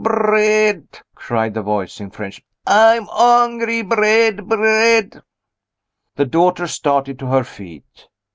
[0.03, 3.83] "Bread!" cried the voice in French; "I'm hungry.
[3.83, 4.47] Bread!
[4.49, 5.21] bread!"
[6.15, 8.07] The daughter started to her feet.